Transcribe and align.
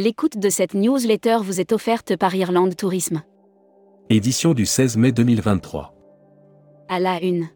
L'écoute 0.00 0.38
de 0.38 0.48
cette 0.48 0.74
newsletter 0.74 1.38
vous 1.42 1.58
est 1.58 1.72
offerte 1.72 2.14
par 2.14 2.32
Irlande 2.32 2.76
Tourisme. 2.76 3.22
Édition 4.10 4.54
du 4.54 4.64
16 4.64 4.96
mai 4.96 5.10
2023. 5.10 5.92
À 6.88 7.00
la 7.00 7.20
une. 7.20 7.48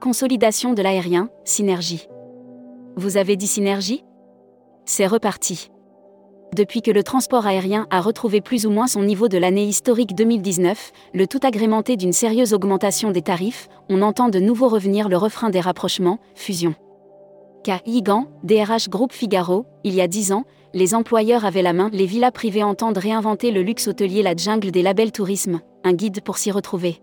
Consolidation 0.00 0.72
de 0.72 0.82
l'aérien, 0.82 1.30
synergie. 1.44 2.08
Vous 2.96 3.16
avez 3.16 3.36
dit 3.36 3.46
synergie? 3.46 4.02
C'est 4.86 5.06
reparti. 5.06 5.70
Depuis 6.52 6.82
que 6.82 6.90
le 6.90 7.04
transport 7.04 7.46
aérien 7.46 7.86
a 7.90 8.00
retrouvé 8.00 8.40
plus 8.40 8.66
ou 8.66 8.70
moins 8.70 8.88
son 8.88 9.04
niveau 9.04 9.28
de 9.28 9.38
l'année 9.38 9.66
historique 9.66 10.16
2019, 10.16 10.90
le 11.14 11.28
tout 11.28 11.40
agrémenté 11.44 11.96
d'une 11.96 12.12
sérieuse 12.12 12.54
augmentation 12.54 13.12
des 13.12 13.22
tarifs, 13.22 13.68
on 13.88 14.02
entend 14.02 14.30
de 14.30 14.40
nouveau 14.40 14.66
revenir 14.66 15.08
le 15.08 15.16
refrain 15.16 15.48
des 15.48 15.60
rapprochements, 15.60 16.18
fusion. 16.34 16.74
K. 17.62 17.80
Igan, 17.86 18.26
DRH 18.42 18.88
Groupe 18.88 19.12
Figaro, 19.12 19.66
il 19.84 19.94
y 19.94 20.00
a 20.00 20.08
dix 20.08 20.32
ans, 20.32 20.44
les 20.74 20.94
employeurs 20.94 21.44
avaient 21.44 21.62
la 21.62 21.72
main, 21.72 21.90
les 21.92 22.06
villas 22.06 22.32
privées 22.32 22.64
entendent 22.64 22.98
réinventer 22.98 23.52
le 23.52 23.62
luxe 23.62 23.86
hôtelier 23.86 24.22
La 24.22 24.34
jungle 24.34 24.72
des 24.72 24.82
labels 24.82 25.12
tourisme, 25.12 25.60
un 25.84 25.92
guide 25.92 26.22
pour 26.22 26.38
s'y 26.38 26.50
retrouver. 26.50 27.00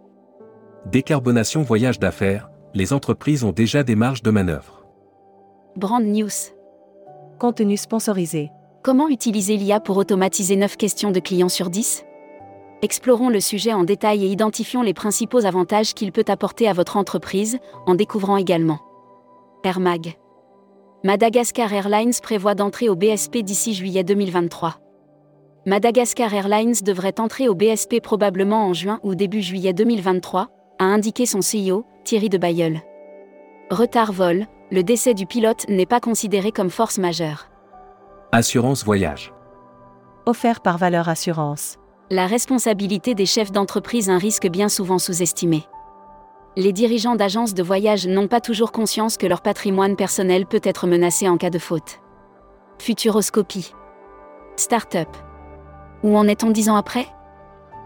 Décarbonation 0.86 1.62
voyage 1.62 2.00
d'affaires, 2.00 2.50
les 2.74 2.92
entreprises 2.92 3.44
ont 3.46 3.54
déjà 3.54 3.84
des 3.84 3.96
marges 3.96 4.22
de 4.22 4.32
manœuvre. 4.32 4.86
Brand 5.78 6.04
News. 6.04 6.30
Contenu 7.40 7.78
sponsorisé. 7.78 8.50
Comment 8.84 9.08
utiliser 9.08 9.56
l'IA 9.56 9.80
pour 9.80 9.96
automatiser 9.96 10.58
9 10.58 10.76
questions 10.76 11.12
de 11.12 11.20
clients 11.20 11.50
sur 11.50 11.70
10 11.70 12.04
Explorons 12.82 13.30
le 13.30 13.40
sujet 13.40 13.74
en 13.74 13.84
détail 13.84 14.26
et 14.26 14.30
identifions 14.30 14.82
les 14.82 14.94
principaux 14.94 15.46
avantages 15.46 15.94
qu'il 15.94 16.12
peut 16.12 16.26
apporter 16.28 16.68
à 16.68 16.74
votre 16.74 16.98
entreprise, 16.98 17.60
en 17.86 17.96
découvrant 17.96 18.38
également. 18.38 18.80
Air 19.64 19.80
Mag. 19.80 20.18
Madagascar 21.06 21.72
Airlines 21.72 22.12
prévoit 22.22 22.56
d'entrer 22.56 22.90
au 22.90 22.96
BSP 22.98 23.38
d'ici 23.38 23.74
juillet 23.74 24.04
2023. 24.04 24.76
Madagascar 25.66 26.34
Airlines 26.34 26.76
devrait 26.84 27.22
entrer 27.22 27.48
au 27.48 27.56
BSP 27.56 28.02
probablement 28.02 28.66
en 28.66 28.74
juin 28.74 29.00
ou 29.04 29.16
début 29.16 29.42
juillet 29.42 29.72
2023, 29.72 30.50
a 30.78 30.84
indiqué 30.84 31.26
son 31.26 31.40
CEO, 31.40 31.86
Thierry 32.04 32.28
de 32.28 32.38
Bayeul. 32.38 32.82
Retard 33.72 34.12
vol, 34.12 34.46
le 34.72 34.84
décès 34.84 35.14
du 35.14 35.26
pilote 35.26 35.66
n'est 35.70 35.86
pas 35.86 36.02
considéré 36.02 36.52
comme 36.52 36.70
force 36.70 36.98
majeure. 36.98 37.48
Assurance 38.34 38.84
voyage. 38.84 39.32
Offert 40.26 40.60
par 40.60 40.78
Valeur 40.78 41.08
Assurance. 41.08 41.78
La 42.10 42.28
responsabilité 42.28 43.16
des 43.16 43.26
chefs 43.26 43.54
d'entreprise 43.54 44.10
un 44.10 44.18
risque 44.18 44.50
bien 44.50 44.68
souvent 44.68 45.00
sous-estimé 45.00 45.64
les 46.60 46.74
dirigeants 46.74 47.16
d'agences 47.16 47.54
de 47.54 47.64
voyage 47.64 48.06
n'ont 48.06 48.28
pas 48.28 48.42
toujours 48.42 48.74
conscience 48.74 49.16
que 49.16 49.26
leur 49.26 49.42
patrimoine 49.42 49.96
personnel 49.96 50.46
peut 50.46 50.60
être 50.64 50.88
menacé 50.88 51.30
en 51.30 51.38
cas 51.38 51.50
de 51.50 51.58
faute. 51.58 52.02
Futuroscopie. 52.80 53.74
Startup. 54.58 55.08
Où 56.04 56.18
en 56.18 56.28
est-on 56.28 56.52
dix 56.52 56.68
ans 56.68 56.76
après? 56.76 57.08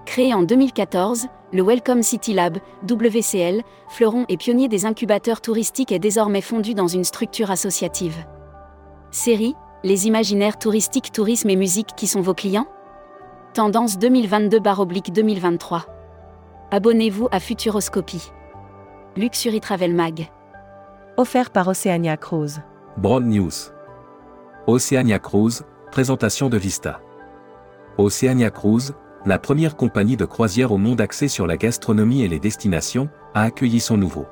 Créé 0.07 0.33
en 0.33 0.41
2014, 0.41 1.27
le 1.51 1.61
Welcome 1.61 2.01
City 2.01 2.33
Lab, 2.33 2.57
WCL, 2.89 3.61
fleuron 3.89 4.25
et 4.27 4.37
pionnier 4.37 4.67
des 4.67 4.87
incubateurs 4.87 5.41
touristiques 5.41 5.91
est 5.91 5.99
désormais 5.99 6.41
fondu 6.41 6.73
dans 6.73 6.87
une 6.87 7.03
structure 7.03 7.51
associative. 7.51 8.25
Série, 9.11 9.53
les 9.83 10.07
imaginaires 10.07 10.57
touristiques, 10.57 11.11
tourisme 11.11 11.51
et 11.51 11.55
musique 11.55 11.89
qui 11.95 12.07
sont 12.07 12.21
vos 12.21 12.33
clients? 12.33 12.67
Tendance 13.53 13.99
2022-2023. 13.99 15.81
Abonnez-vous 16.71 17.27
à 17.31 17.39
Futuroscopie. 17.39 18.31
Luxury 19.15 19.59
Travel 19.59 19.93
Mag. 19.93 20.31
Offert 21.17 21.51
par 21.51 21.67
Oceania 21.67 22.17
Cruise. 22.17 22.63
Broad 22.97 23.23
News. 23.23 23.71
Oceania 24.65 25.19
Cruise, 25.19 25.63
présentation 25.91 26.49
de 26.49 26.57
Vista. 26.57 26.99
Oceania 27.99 28.49
Cruise, 28.49 28.95
la 29.27 29.37
première 29.37 29.75
compagnie 29.75 30.17
de 30.17 30.25
croisière 30.25 30.71
au 30.71 30.79
monde 30.79 30.99
axée 30.99 31.27
sur 31.27 31.45
la 31.45 31.57
gastronomie 31.57 32.23
et 32.23 32.27
les 32.27 32.39
destinations, 32.39 33.07
a 33.35 33.43
accueilli 33.43 33.79
son 33.79 33.97
nouveau. 33.97 34.25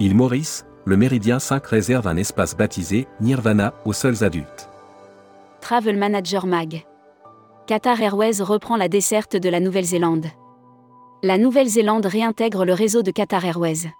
Il 0.00 0.14
Maurice, 0.14 0.64
le 0.86 0.96
Méridien 0.96 1.38
5 1.38 1.66
réserve 1.66 2.08
un 2.08 2.16
espace 2.16 2.56
baptisé 2.56 3.06
Nirvana 3.20 3.74
aux 3.84 3.92
seuls 3.92 4.24
adultes. 4.24 4.70
Travel 5.60 5.98
Manager 5.98 6.46
Mag. 6.46 6.86
Qatar 7.66 8.00
Airways 8.00 8.40
reprend 8.40 8.78
la 8.78 8.88
desserte 8.88 9.36
de 9.36 9.50
la 9.50 9.60
Nouvelle-Zélande 9.60 10.28
la 11.22 11.38
Nouvelle-Zélande 11.38 12.06
réintègre 12.06 12.64
le 12.64 12.72
réseau 12.72 13.02
de 13.02 13.10
Qatar 13.10 13.44
Airways. 13.44 13.90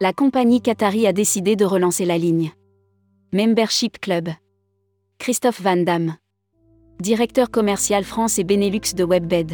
La 0.00 0.12
compagnie 0.12 0.60
qatari 0.60 1.06
a 1.06 1.12
décidé 1.12 1.56
de 1.56 1.64
relancer 1.64 2.04
la 2.04 2.18
ligne. 2.18 2.52
Membership 3.32 3.98
Club. 4.00 4.30
Christophe 5.18 5.60
Van 5.60 5.76
Damme. 5.76 6.16
Directeur 7.00 7.50
commercial 7.50 8.04
France 8.04 8.38
et 8.38 8.44
Benelux 8.44 8.94
de 8.94 9.04
Webbed. 9.04 9.52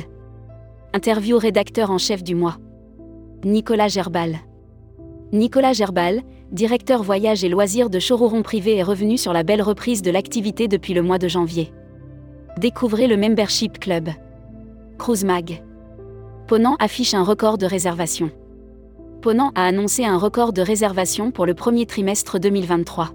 Interview 0.92 1.38
rédacteur 1.38 1.90
en 1.90 1.98
chef 1.98 2.22
du 2.22 2.34
mois. 2.34 2.58
Nicolas 3.44 3.88
Gerbal. 3.88 4.38
Nicolas 5.32 5.72
Gerbal, 5.72 6.22
directeur 6.52 7.02
voyage 7.02 7.42
et 7.42 7.48
loisirs 7.48 7.90
de 7.90 7.98
Chororon 7.98 8.42
Privé 8.42 8.76
est 8.76 8.82
revenu 8.82 9.18
sur 9.18 9.32
la 9.32 9.42
belle 9.42 9.62
reprise 9.62 10.02
de 10.02 10.12
l'activité 10.12 10.68
depuis 10.68 10.94
le 10.94 11.02
mois 11.02 11.18
de 11.18 11.26
janvier. 11.26 11.72
Découvrez 12.58 13.08
le 13.08 13.16
Membership 13.16 13.80
Club. 13.80 14.10
Cruise 14.98 15.24
Mag. 15.24 15.62
Ponant 16.46 16.76
affiche 16.78 17.14
un 17.14 17.22
record 17.22 17.56
de 17.56 17.64
réservation. 17.64 18.30
Ponant 19.22 19.50
a 19.54 19.64
annoncé 19.64 20.04
un 20.04 20.18
record 20.18 20.52
de 20.52 20.60
réservation 20.60 21.30
pour 21.30 21.46
le 21.46 21.54
premier 21.54 21.86
trimestre 21.86 22.38
2023. 22.38 23.12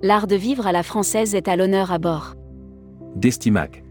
L'art 0.00 0.28
de 0.28 0.36
vivre 0.36 0.64
à 0.64 0.70
la 0.70 0.84
française 0.84 1.34
est 1.34 1.48
à 1.48 1.56
l'honneur 1.56 1.90
à 1.90 1.98
bord. 1.98 2.34
Destimac. 3.16 3.82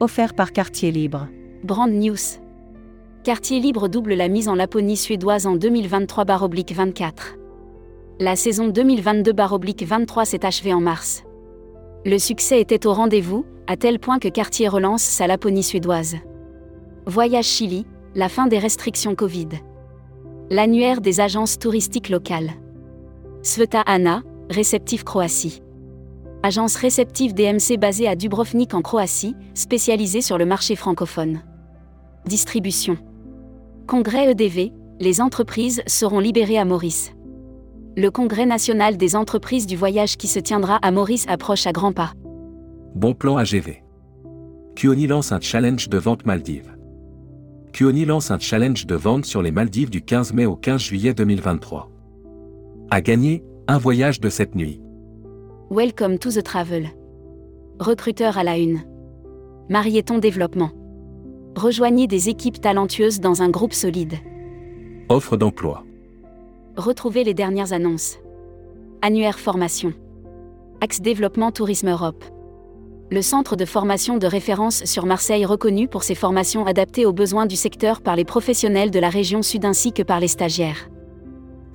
Offert 0.00 0.34
par 0.34 0.50
Quartier 0.50 0.90
Libre. 0.90 1.28
Brand 1.62 1.92
News. 1.92 2.40
Quartier 3.22 3.60
Libre 3.60 3.86
double 3.86 4.14
la 4.14 4.26
mise 4.26 4.48
en 4.48 4.56
Laponie 4.56 4.96
suédoise 4.96 5.46
en 5.46 5.54
2023-24. 5.56 7.12
La 8.18 8.34
saison 8.34 8.70
2022-23 8.70 10.24
s'est 10.24 10.44
achevée 10.44 10.74
en 10.74 10.80
mars. 10.80 11.22
Le 12.04 12.18
succès 12.18 12.60
était 12.60 12.88
au 12.88 12.94
rendez-vous, 12.94 13.46
à 13.68 13.76
tel 13.76 14.00
point 14.00 14.18
que 14.18 14.28
Cartier 14.28 14.66
relance 14.66 15.02
sa 15.02 15.28
Laponie 15.28 15.62
suédoise. 15.62 16.16
Voyage 17.10 17.46
Chili, 17.46 17.86
la 18.14 18.28
fin 18.28 18.46
des 18.46 18.60
restrictions 18.60 19.16
Covid. 19.16 19.48
L'annuaire 20.48 21.00
des 21.00 21.18
agences 21.18 21.58
touristiques 21.58 22.08
locales. 22.08 22.52
Sveta 23.42 23.80
Ana, 23.80 24.22
réceptif 24.48 25.02
Croatie. 25.02 25.60
Agence 26.44 26.76
réceptive 26.76 27.34
DMC 27.34 27.78
basée 27.80 28.06
à 28.06 28.14
Dubrovnik 28.14 28.74
en 28.74 28.80
Croatie, 28.80 29.34
spécialisée 29.54 30.20
sur 30.20 30.38
le 30.38 30.46
marché 30.46 30.76
francophone. 30.76 31.42
Distribution. 32.26 32.96
Congrès 33.88 34.30
EDV, 34.30 34.70
les 35.00 35.20
entreprises 35.20 35.82
seront 35.88 36.20
libérées 36.20 36.58
à 36.58 36.64
Maurice. 36.64 37.10
Le 37.96 38.12
Congrès 38.12 38.46
national 38.46 38.96
des 38.96 39.16
entreprises 39.16 39.66
du 39.66 39.74
voyage 39.74 40.16
qui 40.16 40.28
se 40.28 40.38
tiendra 40.38 40.76
à 40.76 40.92
Maurice 40.92 41.26
approche 41.28 41.66
à 41.66 41.72
grands 41.72 41.92
pas. 41.92 42.12
Bon 42.94 43.14
plan 43.14 43.36
AGV. 43.36 43.82
Kioni 44.76 45.08
lance 45.08 45.32
un 45.32 45.40
challenge 45.40 45.88
de 45.88 45.98
vente 45.98 46.24
Maldives. 46.24 46.76
Kioni 47.72 48.04
lance 48.04 48.30
un 48.30 48.38
challenge 48.38 48.86
de 48.86 48.94
vente 48.94 49.24
sur 49.24 49.42
les 49.42 49.52
Maldives 49.52 49.90
du 49.90 50.02
15 50.02 50.32
mai 50.32 50.44
au 50.44 50.56
15 50.56 50.80
juillet 50.80 51.14
2023. 51.14 51.88
À 52.90 53.00
gagner, 53.00 53.44
un 53.68 53.78
voyage 53.78 54.20
de 54.20 54.28
cette 54.28 54.54
nuit. 54.54 54.80
Welcome 55.70 56.18
to 56.18 56.30
the 56.30 56.42
travel. 56.42 56.88
Recruteur 57.78 58.38
à 58.38 58.44
la 58.44 58.58
une. 58.58 58.82
Marieton 59.68 60.18
Développement. 60.18 60.72
Rejoignez 61.56 62.06
des 62.06 62.28
équipes 62.28 62.60
talentueuses 62.60 63.20
dans 63.20 63.42
un 63.42 63.48
groupe 63.48 63.72
solide. 63.72 64.14
Offre 65.08 65.36
d'emploi. 65.36 65.84
Retrouvez 66.76 67.22
les 67.22 67.34
dernières 67.34 67.72
annonces. 67.72 68.18
Annuaire 69.00 69.38
formation. 69.38 69.92
Axe 70.80 71.00
Développement 71.00 71.52
Tourisme 71.52 71.88
Europe 71.88 72.24
le 73.10 73.22
centre 73.22 73.56
de 73.56 73.64
formation 73.64 74.18
de 74.18 74.26
référence 74.26 74.84
sur 74.84 75.06
Marseille 75.06 75.44
reconnu 75.44 75.88
pour 75.88 76.02
ses 76.02 76.14
formations 76.14 76.66
adaptées 76.66 77.06
aux 77.06 77.12
besoins 77.12 77.46
du 77.46 77.56
secteur 77.56 78.00
par 78.00 78.16
les 78.16 78.24
professionnels 78.24 78.90
de 78.90 78.98
la 78.98 79.08
région 79.08 79.42
sud 79.42 79.64
ainsi 79.64 79.92
que 79.92 80.02
par 80.02 80.20
les 80.20 80.28
stagiaires. 80.28 80.90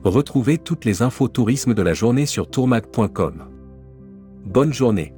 Retrouvez 0.04 0.60
toutes 0.60 0.86
les 0.86 1.02
infos 1.02 1.28
tourisme 1.28 1.74
de 1.74 1.82
la 1.82 1.94
journée 1.94 2.28
sur 2.28 2.48
tourmag.com. 2.48 3.46
Bonne 4.46 4.72
journée. 4.72 5.15